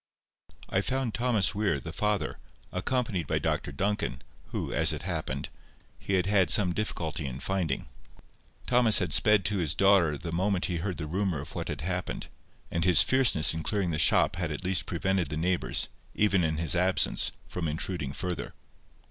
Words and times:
I 0.67 0.81
found 0.81 1.13
Thomas 1.13 1.53
Weir, 1.53 1.79
the 1.79 1.93
father, 1.93 2.39
accompanied 2.71 3.27
by 3.27 3.37
Dr 3.37 3.71
Duncan, 3.71 4.23
whom, 4.47 4.73
as 4.73 4.91
it 4.93 5.03
happened, 5.03 5.49
he 5.99 6.13
had 6.13 6.25
had 6.25 6.49
some 6.49 6.73
difficulty 6.73 7.27
in 7.27 7.39
finding. 7.39 7.87
Thomas 8.65 8.97
had 8.97 9.13
sped 9.13 9.45
to 9.45 9.59
his 9.59 9.75
daughter 9.75 10.17
the 10.17 10.31
moment 10.31 10.65
he 10.65 10.77
heard 10.77 10.97
the 10.97 11.05
rumour 11.05 11.39
of 11.41 11.53
what 11.53 11.67
had 11.67 11.81
happened, 11.81 12.29
and 12.71 12.83
his 12.83 13.03
fierceness 13.03 13.53
in 13.53 13.61
clearing 13.61 13.91
the 13.91 13.99
shop 13.99 14.37
had 14.37 14.49
at 14.51 14.63
least 14.65 14.87
prevented 14.87 15.29
the 15.29 15.37
neighbours, 15.37 15.87
even 16.15 16.43
in 16.43 16.57
his 16.57 16.75
absence, 16.75 17.31
from 17.47 17.67
intruding 17.67 18.11
further. 18.11 18.55